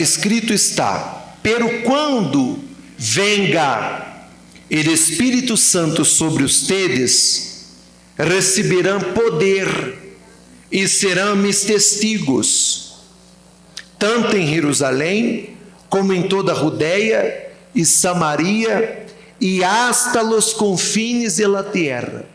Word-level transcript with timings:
escrito 0.00 0.52
está: 0.52 1.36
pero 1.42 1.82
quando 1.82 2.58
venga 2.96 4.26
o 4.70 4.74
Espírito 4.74 5.56
Santo 5.56 6.04
sobre 6.04 6.44
ustedes, 6.44 7.66
receberão 8.16 9.00
poder 9.00 10.16
e 10.70 10.86
serão 10.86 11.34
mis 11.34 11.62
testigos, 11.62 12.94
tanto 13.98 14.36
em 14.36 14.46
Jerusalém 14.46 15.56
como 15.88 16.12
em 16.12 16.28
toda 16.28 16.52
a 16.52 16.54
Judéia 16.54 17.50
e 17.74 17.84
Samaria 17.84 19.06
e 19.40 19.64
hasta 19.64 20.20
los 20.22 20.52
confines 20.52 21.36
de 21.36 21.46
la 21.46 21.64
tierra. 21.64 22.26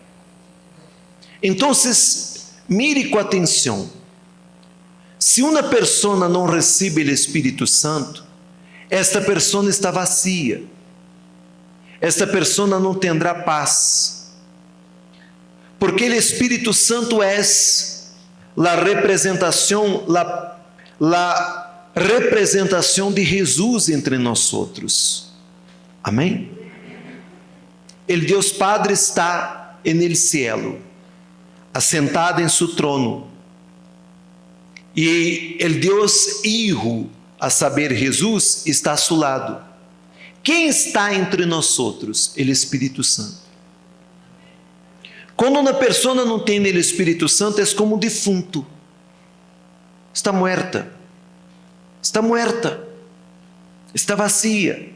Então, 1.42 1.72
mire 2.68 3.10
com 3.10 3.20
atenção. 3.20 3.90
Se 5.26 5.42
uma 5.42 5.64
pessoa 5.64 6.30
não 6.30 6.46
recebe 6.46 7.02
o 7.02 7.10
Espírito 7.10 7.66
Santo, 7.66 8.24
esta 8.88 9.20
pessoa 9.20 9.68
está 9.68 9.90
vazia. 9.90 10.64
Esta 12.00 12.28
pessoa 12.28 12.68
não 12.80 12.94
terá 12.94 13.34
paz. 13.34 14.36
Porque 15.80 16.08
o 16.08 16.14
Espírito 16.14 16.72
Santo 16.76 17.24
é 17.24 17.40
a 17.40 18.76
representação, 18.76 20.04
la, 20.08 20.60
la 21.00 21.90
representação 21.96 23.12
de 23.12 23.26
Jesus 23.26 23.90
entre 23.90 24.20
nós 24.20 24.54
outros. 24.54 25.32
Amém? 26.04 26.52
O 28.08 28.20
Deus 28.28 28.52
Padre 28.52 28.94
está 28.94 29.80
en 29.84 30.04
el 30.04 30.16
cielo, 30.16 30.80
assentado 31.74 32.44
em 32.44 32.48
seu 32.48 32.68
trono. 32.68 33.35
E 34.96 35.58
o 35.60 35.80
Deus 35.80 36.44
Hijo, 36.44 37.10
a 37.40 37.50
saber, 37.50 37.94
Jesus, 37.94 38.64
está 38.66 38.94
a 38.94 38.98
seu 38.98 39.18
lado. 39.18 39.64
Quem 40.42 40.68
está 40.68 41.14
entre 41.14 41.46
nós 41.46 41.78
outros? 41.80 42.34
O 42.38 42.42
Espírito 42.42 43.04
Santo. 43.04 43.46
Quando 45.36 45.60
uma 45.60 45.74
pessoa 45.74 46.16
não 46.16 46.40
tem 46.40 46.62
o 46.62 46.68
Espírito 46.68 47.28
Santo, 47.28 47.60
é 47.60 47.66
como 47.66 47.96
um 47.96 48.00
defunto. 48.00 48.66
Está 50.14 50.32
muerta. 50.32 50.88
Está 52.02 52.22
muerta. 52.22 52.88
Está 53.94 54.16
vazia. 54.16 54.94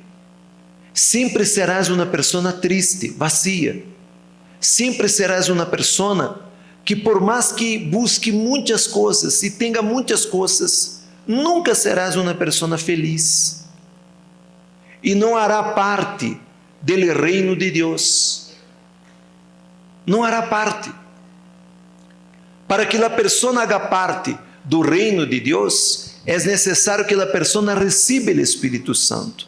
Sempre 0.93 1.45
serás 1.45 1.89
uma 1.89 2.05
pessoa 2.05 2.53
triste, 2.53 3.09
vazia. 3.09 3.85
Sempre 4.61 5.09
serás 5.09 5.49
uma 5.49 5.65
pessoa 5.65 6.48
que, 6.89 6.95
por 6.95 7.21
mais 7.21 7.51
que 7.51 7.77
busque 7.77 8.31
muitas 8.31 8.87
coisas 8.87 9.43
e 9.43 9.51
tenha 9.51 9.79
muitas 9.79 10.25
coisas, 10.25 11.03
nunca 11.27 11.75
serás 11.75 12.15
uma 12.15 12.33
pessoa 12.33 12.79
feliz. 12.79 13.65
E 15.03 15.13
não 15.13 15.37
hará 15.37 15.61
parte 15.61 16.35
do 16.81 16.95
reino 16.95 17.55
de 17.55 17.69
Deus. 17.69 18.53
Não 20.03 20.23
hará 20.23 20.41
parte. 20.41 20.91
Para 22.67 22.87
que 22.87 22.97
a 22.97 23.07
pessoa 23.11 23.61
haga 23.61 23.79
parte 23.79 24.35
do 24.63 24.81
reino 24.81 25.27
de 25.27 25.39
Deus, 25.39 26.15
é 26.25 26.39
necessário 26.43 27.05
que 27.05 27.13
a 27.13 27.27
pessoa 27.27 27.75
receba 27.75 28.31
o 28.31 28.41
Espírito 28.41 28.95
Santo. 28.95 29.47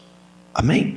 Amém? 0.54 0.96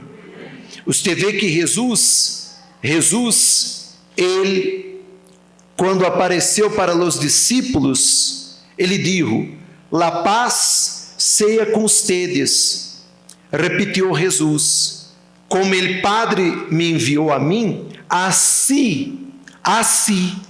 Você 0.84 1.14
vê 1.14 1.32
que 1.32 1.48
Jesus, 1.48 2.58
Jesus, 2.82 3.94
ele, 4.14 4.93
quando 5.76 6.06
apareceu 6.06 6.70
para 6.70 6.94
os 6.96 7.18
discípulos, 7.18 8.56
ele 8.78 8.98
disse: 8.98 9.58
La 9.90 10.22
paz 10.22 11.14
seja 11.18 11.66
com 11.66 11.84
ustedes. 11.84 13.04
Repetiu 13.52 14.14
Jesus: 14.14 15.10
Como 15.48 15.74
o 15.74 16.02
Padre 16.02 16.66
me 16.70 16.92
enviou 16.92 17.32
a 17.32 17.38
mim, 17.38 17.88
assim, 18.08 19.30
assim, 19.62 20.40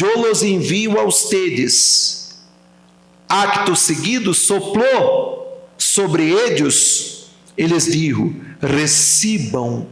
eu 0.00 0.22
los 0.22 0.42
envio 0.42 0.98
a 0.98 1.04
ustedes. 1.04 2.38
Acto 3.28 3.76
seguido, 3.76 4.34
soplou 4.34 5.68
sobre 5.78 6.30
eles, 6.30 7.26
eles 7.56 7.86
dijo: 7.86 8.34
recebam 8.60 9.86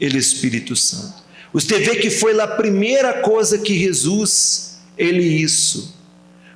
o 0.00 0.04
Espírito 0.04 0.76
Santo. 0.76 1.25
Você 1.52 1.78
vê 1.78 1.96
que 1.96 2.10
foi 2.10 2.38
a 2.40 2.46
primeira 2.46 3.14
coisa 3.22 3.58
que 3.58 3.78
Jesus 3.78 4.78
ele 4.96 5.22
isso. 5.22 5.94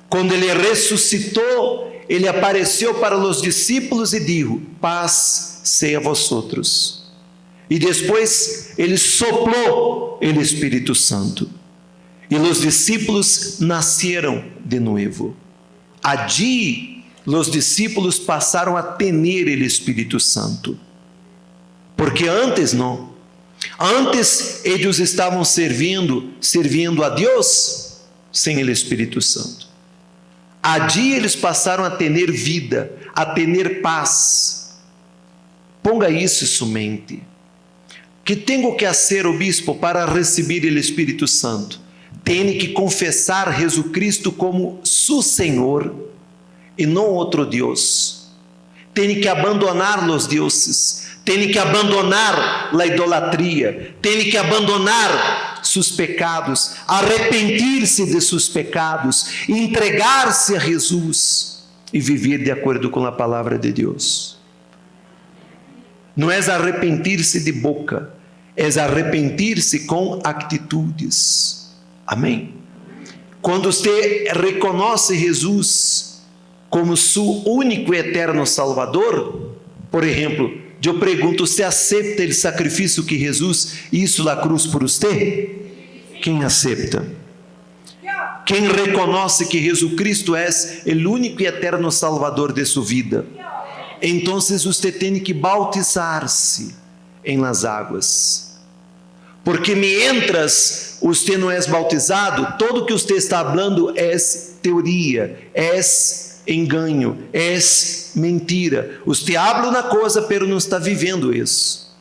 Quando 0.09 0.33
ele 0.33 0.51
ressuscitou, 0.53 1.91
ele 2.09 2.27
apareceu 2.27 2.95
para 2.95 3.17
os 3.17 3.41
discípulos 3.41 4.13
e 4.13 4.19
disse: 4.19 4.61
Paz 4.79 5.61
seja 5.63 5.97
a 5.97 6.01
vosotros. 6.01 7.01
E 7.69 7.79
depois 7.79 8.73
ele 8.77 8.97
soprou 8.97 10.19
o 10.21 10.41
Espírito 10.41 10.93
Santo. 10.93 11.49
E 12.29 12.35
os 12.35 12.61
discípulos 12.61 13.59
nasceram 13.59 14.43
de 14.63 14.79
novo. 14.79 15.35
Allí, 16.03 17.05
os 17.25 17.49
discípulos 17.49 18.19
passaram 18.19 18.75
a 18.75 18.83
ter 18.83 19.13
o 19.13 19.63
Espírito 19.63 20.19
Santo. 20.19 20.77
Porque 21.95 22.27
antes 22.27 22.73
não. 22.73 23.11
Antes 23.79 24.61
eles 24.63 24.99
estavam 24.99 25.43
servindo, 25.43 26.33
servindo 26.39 27.03
a 27.03 27.09
Deus 27.09 27.97
sem 28.31 28.63
o 28.63 28.71
Espírito 28.71 29.21
Santo. 29.21 29.67
Adi 30.61 31.13
eles 31.13 31.35
passaram 31.35 31.83
a 31.83 31.89
ter 31.89 32.31
vida, 32.31 32.91
a 33.15 33.25
ter 33.25 33.81
paz. 33.81 34.79
Ponga 35.81 36.09
isso 36.09 36.43
em 36.43 36.47
sua 36.47 36.67
mente. 36.67 37.23
Que 38.23 38.35
tenho 38.35 38.75
que 38.75 38.85
fazer 38.85 39.25
o 39.25 39.37
bispo 39.37 39.73
para 39.75 40.05
receber 40.05 40.63
o 40.63 40.77
Espírito 40.77 41.27
Santo? 41.27 41.81
Tem 42.23 42.57
que 42.57 42.69
confessar 42.69 43.59
Jesus 43.59 43.87
Cristo 43.91 44.31
como 44.31 44.79
seu 44.83 45.23
Senhor 45.23 46.09
e 46.77 46.85
não 46.85 47.07
outro 47.07 47.45
Deus. 47.45 48.27
Tem 48.93 49.19
que 49.19 49.27
abandonar 49.27 50.07
os 50.07 50.27
deuses 50.27 51.00
tem 51.23 51.49
que 51.51 51.59
abandonar 51.59 52.69
a 52.75 52.85
idolatria, 52.85 53.95
tem 54.01 54.29
que 54.29 54.37
abandonar 54.37 55.59
seus 55.63 55.91
pecados, 55.91 56.75
arrepender-se 56.87 58.05
de 58.07 58.19
seus 58.21 58.49
pecados, 58.49 59.47
entregar-se 59.47 60.55
a 60.55 60.59
Jesus 60.59 61.63
e 61.93 61.99
viver 61.99 62.43
de 62.43 62.51
acordo 62.51 62.89
com 62.89 63.05
a 63.05 63.11
palavra 63.11 63.57
de 63.57 63.71
Deus. 63.71 64.39
Não 66.15 66.31
é 66.31 66.39
arrepender-se 66.39 67.43
de 67.43 67.51
boca, 67.51 68.13
é 68.55 68.67
arrepender-se 68.79 69.85
com 69.85 70.19
atitudes. 70.23 71.71
Amém? 72.05 72.55
Quando 73.41 73.71
você 73.71 74.25
reconhece 74.35 75.17
Jesus 75.17 76.21
como 76.69 76.95
seu 76.97 77.23
único 77.45 77.93
e 77.93 77.97
eterno 77.97 78.45
Salvador, 78.45 79.55
por 79.89 80.03
exemplo, 80.03 80.60
eu 80.89 80.99
pergunto: 80.99 81.45
você 81.45 81.63
aceita 81.63 82.23
o 82.23 82.33
sacrifício 82.33 83.03
que 83.03 83.19
Jesus 83.19 83.73
hizo 83.91 84.23
na 84.23 84.35
cruz 84.35 84.65
por 84.65 84.81
você? 84.81 85.55
Quem 86.21 86.43
aceita? 86.43 87.07
Quem 88.45 88.67
reconhece 88.67 89.45
que 89.45 89.61
Jesus 89.61 89.93
Cristo 89.95 90.35
é 90.35 90.49
o 90.87 91.09
único 91.11 91.41
e 91.41 91.45
eterno 91.45 91.91
Salvador 91.91 92.51
de 92.51 92.65
sua 92.65 92.83
vida? 92.83 93.25
Então 94.01 94.41
você 94.41 94.91
tem 94.91 95.19
que 95.19 95.33
bautizar-se 95.33 96.75
em 97.23 97.37
las 97.37 97.63
águas. 97.63 98.59
Porque 99.43 99.75
mientras 99.75 100.97
você 101.01 101.37
não 101.37 101.49
é 101.49 101.61
bautizado, 101.67 102.57
todo 102.57 102.85
que 102.85 102.93
você 102.93 103.15
está 103.15 103.43
falando 103.43 103.93
é 103.95 104.15
teoria, 104.61 105.49
é 105.53 105.79
engano, 106.53 107.17
é 107.33 107.57
mentira. 108.15 108.99
Você 109.05 109.35
habla 109.35 109.69
uma 109.69 109.83
coisa, 109.83 110.21
pero 110.23 110.47
não 110.47 110.57
está 110.57 110.77
vivendo 110.77 111.35
isso. 111.35 111.91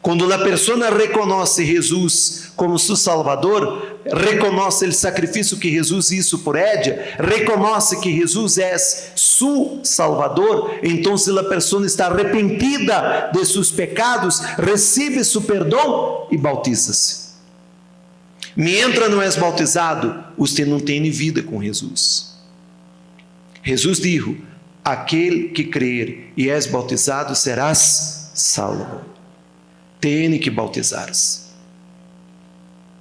Quando 0.00 0.32
a 0.32 0.38
pessoa 0.38 0.90
reconhece 0.90 1.64
Jesus 1.64 2.52
como 2.56 2.78
seu 2.78 2.96
Salvador, 2.96 4.00
reconhece 4.04 4.86
o 4.86 4.92
sacrifício 4.92 5.58
que 5.58 5.70
Jesus 5.70 6.10
hizo 6.10 6.40
por 6.40 6.56
ella, 6.56 6.98
reconhece 7.18 8.00
que 8.00 8.12
Jesus 8.12 8.58
é 8.58 8.76
seu 8.78 9.80
Salvador, 9.84 10.74
então 10.82 11.16
se 11.16 11.36
a 11.36 11.44
pessoa 11.44 11.86
está 11.86 12.06
arrependida 12.06 13.30
de 13.32 13.44
seus 13.44 13.70
pecados, 13.70 14.40
recebe 14.58 15.22
seu 15.24 15.42
perdão 15.42 16.26
e 16.30 16.36
bautiza-se. 16.36 17.32
Mientras 18.56 19.10
não 19.10 19.22
és 19.22 19.36
bautizado, 19.36 20.24
você 20.36 20.64
não 20.64 20.78
tem 20.80 21.08
vida 21.10 21.42
com 21.42 21.62
Jesus. 21.62 22.31
Jesus 23.62 24.00
disse: 24.00 24.36
Aquele 24.84 25.48
que 25.48 25.64
crer 25.64 26.32
e 26.36 26.50
és 26.50 26.66
bautizado 26.66 27.34
serás 27.36 28.30
salvo. 28.34 29.02
Tem 30.00 30.38
que 30.38 30.50
bautizar-se. 30.50 31.42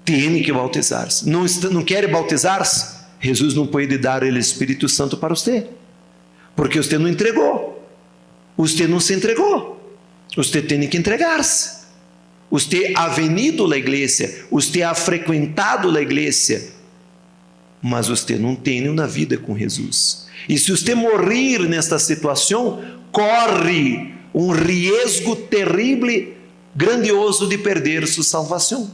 Tem 0.06 0.44
que 0.44 0.54
bautizar-se. 0.54 1.28
Não, 1.28 1.46
não 1.72 1.84
quer 1.84 2.08
bautizar-se? 2.10 3.02
Jesus 3.20 3.54
não 3.54 3.68
pode 3.68 3.98
dar 3.98 4.24
o 4.24 4.38
Espírito 4.38 4.90
Santo 4.90 5.18
para 5.18 5.36
você, 5.36 5.68
porque 6.56 6.82
você 6.82 6.98
não 6.98 7.08
entregou. 7.08 7.72
Você 8.58 8.88
não 8.88 9.00
se 9.00 9.14
entregou. 9.14 9.80
Você 10.36 10.62
tem 10.62 10.88
que 10.88 10.98
entregar-se. 10.98 11.82
Você 12.50 12.94
ha 12.96 13.08
venido 13.08 13.72
à 13.72 13.78
igreja, 13.78 14.46
você 14.52 14.84
ha 14.84 14.94
frequentado 14.94 15.96
a 15.96 16.02
igreja, 16.02 16.62
mas 17.82 18.08
você 18.08 18.38
não 18.38 18.56
tem 18.56 18.88
uma 18.88 19.08
vida 19.08 19.38
com 19.38 19.58
Jesus. 19.58 20.28
E 20.48 20.58
se 20.58 20.72
você 20.72 20.94
morrer 20.94 21.60
nesta 21.68 21.98
situação, 21.98 22.84
corre 23.12 24.14
um 24.34 24.52
risco 24.52 25.36
terrível, 25.36 26.34
grandioso 26.76 27.48
de 27.48 27.58
perder 27.58 28.08
sua 28.08 28.24
salvação, 28.24 28.90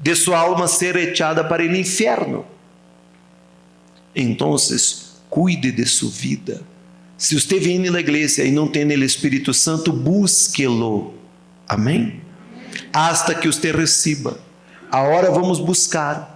de 0.00 0.14
sua 0.16 0.38
alma 0.38 0.66
ser 0.66 0.96
echada 0.96 1.44
para 1.44 1.62
o 1.62 1.76
inferno. 1.76 2.44
Então, 4.14 4.56
cuide 5.30 5.72
de 5.72 5.86
sua 5.86 6.10
vida. 6.10 6.62
Se 7.16 7.38
você 7.38 7.58
vem 7.58 7.78
na 7.78 8.00
igreja 8.00 8.42
e 8.42 8.50
não 8.50 8.66
tem 8.66 8.84
o 8.84 9.04
Espírito 9.04 9.54
Santo, 9.54 9.92
busque-lo. 9.92 11.14
Amém? 11.68 12.20
Hasta 12.92 13.34
que 13.34 13.46
você 13.46 13.70
receba. 13.70 14.38
Agora 14.90 15.30
vamos 15.30 15.60
buscar. 15.60 16.31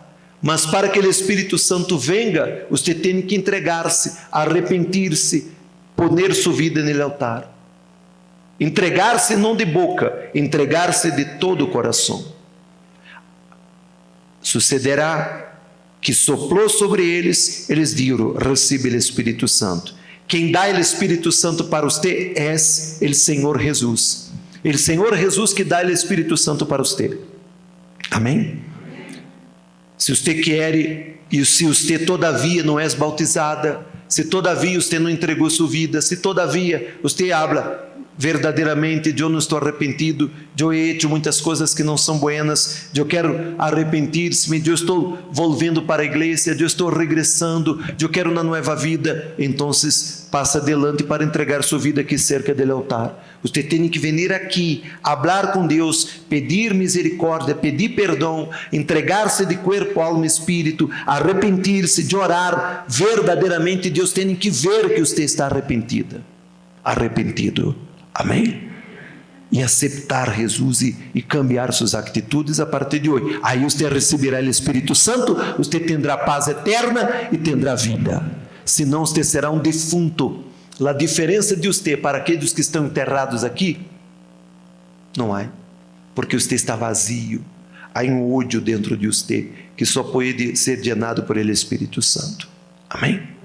Mas 0.47 0.65
para 0.65 0.89
que 0.89 1.01
o 1.01 1.11
Espírito 1.11 1.59
Santo 1.59 1.99
venga, 1.99 2.69
você 2.71 2.95
tem 2.95 3.21
que 3.21 3.35
entregar-se, 3.35 4.17
arrepender-se, 4.31 5.51
poner 5.97 6.33
sua 6.37 6.53
vida 6.53 6.85
no 6.85 7.03
altar. 7.03 7.53
Entregar-se 8.61 9.35
não 9.35 9.57
de 9.57 9.65
boca, 9.65 10.31
entregar-se 10.33 11.11
de 11.11 11.25
todo 11.41 11.65
o 11.65 11.71
coração. 11.73 12.33
Sucederá 14.41 15.59
que 16.01 16.15
soprou 16.15 16.69
sobre 16.69 17.05
eles, 17.05 17.69
eles 17.69 17.93
viram: 17.93 18.35
recebe 18.35 18.91
o 18.91 18.97
Espírito 18.97 19.49
Santo. 19.49 19.97
Quem 20.29 20.53
dá 20.53 20.69
o 20.69 20.79
Espírito 20.79 21.33
Santo 21.33 21.65
para 21.65 21.87
você 21.87 22.33
é 22.37 22.55
o 22.55 23.15
Senhor 23.15 23.61
Jesus. 23.61 24.31
O 24.65 24.79
Senhor 24.79 25.17
Jesus 25.17 25.53
que 25.53 25.65
dá 25.65 25.85
o 25.85 25.91
Espírito 25.91 26.37
Santo 26.37 26.65
para 26.65 26.85
você. 26.85 27.19
Amém? 28.13 28.76
Se 29.97 30.15
você 30.15 30.35
quer 30.35 31.17
e 31.31 31.45
se 31.45 31.65
você 31.65 31.99
todavia 31.99 32.63
não 32.63 32.79
és 32.79 32.95
bautizada, 32.95 33.87
se 34.09 34.25
todavia 34.25 34.81
você 34.81 34.99
não 34.99 35.11
entregou 35.11 35.51
sua 35.51 35.69
vida, 35.69 36.01
se 36.01 36.19
todavia 36.19 36.95
você 37.03 37.33
habla 37.33 37.86
verdadeiramente, 38.19 39.15
eu 39.19 39.29
não 39.29 39.39
estou 39.39 39.59
arrependido, 39.59 40.31
eu 40.59 40.73
he 40.73 40.91
hecho 40.91 41.09
muitas 41.09 41.41
coisas 41.41 41.75
que 41.75 41.83
não 41.83 41.97
são 41.97 42.19
buenas, 42.19 42.89
eu 42.95 43.05
quero 43.05 43.55
arrepentir-me, 43.59 44.63
eu 44.67 44.75
estou 44.75 45.19
volvendo 45.31 45.83
para 45.83 46.03
a 46.03 46.05
igreja, 46.05 46.57
eu 46.59 46.67
estou 46.67 46.89
regressando, 46.89 47.83
eu 48.01 48.09
quero 48.09 48.31
uma 48.31 48.43
nova 48.43 48.75
vida, 48.75 49.35
então 49.39 49.71
passa 50.31 50.59
adelante 50.59 51.03
para 51.03 51.25
entregar 51.25 51.63
sua 51.63 51.79
vida 51.79 52.01
aqui 52.01 52.19
cerca 52.19 52.55
do 52.55 52.73
altar. 52.73 53.39
Você 53.43 53.63
tem 53.63 53.89
que 53.89 53.99
vir 53.99 54.33
aqui, 54.33 54.83
falar 55.03 55.53
com 55.53 55.67
Deus, 55.67 56.05
pedir 56.29 56.75
misericórdia, 56.75 57.55
pedir 57.55 57.91
perdão, 57.91 58.51
entregar-se 58.73 59.47
de 59.47 59.57
corpo, 59.57 60.01
alma 60.01 60.25
e 60.25 60.27
espírito, 60.27 60.91
arrepentir-se, 61.07 62.03
de 62.03 62.17
orar 62.17 62.85
verdadeiramente. 62.89 63.91
Deus 63.91 64.13
tem 64.13 64.35
que 64.35 64.51
ver 64.51 64.95
que 64.95 65.01
você 65.01 65.25
está 65.25 65.47
arrependida, 65.47 66.23
arrependido. 66.85 67.86
Amém? 68.17 68.71
E 69.53 69.63
aceitar 69.63 70.35
Jesus 70.35 70.81
e, 70.81 70.97
e, 71.15 71.21
cambiar 71.21 71.71
suas 71.73 71.95
atitudes 71.95 72.59
a 72.59 72.67
partir 72.67 72.99
de 72.99 73.11
hoje. 73.11 73.39
Aí 73.43 73.63
você 73.63 73.87
receberá 73.89 74.41
o 74.41 74.49
Espírito 74.49 74.95
Santo, 74.95 75.37
você 75.59 75.79
terá 75.79 76.17
paz 76.17 76.49
eterna 76.49 77.29
e 77.31 77.37
terá 77.37 77.75
vida. 77.75 78.25
Senão 78.65 79.05
você 79.05 79.23
será 79.23 79.51
um 79.51 79.59
defunto. 79.59 80.45
A 80.85 80.93
diferença 80.93 81.55
de 81.55 81.69
você 81.69 81.97
para 81.97 82.19
aqueles 82.19 82.53
que 82.53 82.61
estão 82.61 82.87
enterrados 82.87 83.45
aqui, 83.45 83.81
não 85.17 85.35
há, 85.35 85.47
porque 86.15 86.39
você 86.39 86.55
está 86.55 86.75
vazio. 86.75 87.45
Há 87.95 88.03
um 88.03 88.35
ódio 88.35 88.61
dentro 88.61 88.97
de 88.97 89.07
você 89.07 89.51
que 89.77 89.85
só 89.85 90.03
pode 90.03 90.57
ser 90.57 90.81
llenado 90.81 91.23
por 91.23 91.37
ele 91.37 91.53
Espírito 91.53 92.01
Santo. 92.03 92.49
Amém? 92.89 93.36